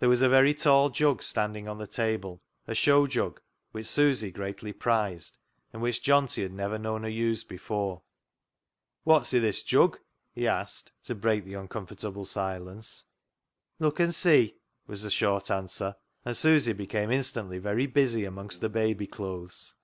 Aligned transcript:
There 0.00 0.08
was 0.08 0.20
a 0.20 0.28
very 0.28 0.52
tall 0.52 0.90
jug 0.90 1.22
standing 1.22 1.68
on 1.68 1.78
the 1.78 1.86
table, 1.86 2.42
a 2.66 2.74
show 2.74 3.06
jug 3.06 3.40
which 3.70 3.86
Susy 3.86 4.32
greatly 4.32 4.72
prized, 4.72 5.38
and 5.72 5.80
which 5.80 6.02
Johnty 6.02 6.42
had 6.42 6.52
never 6.52 6.76
known 6.76 7.04
her 7.04 7.08
use 7.08 7.44
before." 7.44 8.02
Wot's 9.04 9.32
i' 9.32 9.38
this 9.38 9.62
jug?" 9.62 10.00
he 10.34 10.48
asked, 10.48 10.90
to 11.04 11.14
break 11.14 11.44
the 11.44 11.54
uncomfortable 11.54 12.24
silence." 12.24 13.04
Look 13.78 14.00
and 14.00 14.12
see," 14.12 14.56
was 14.88 15.04
the 15.04 15.10
short 15.10 15.52
answer, 15.52 15.94
and 16.24 16.36
Susy 16.36 16.72
became 16.72 17.12
instantly 17.12 17.58
very 17.60 17.86
busy 17.86 18.24
amongst 18.24 18.60
the 18.60 18.68
baby 18.68 19.06
clothes. 19.06 19.76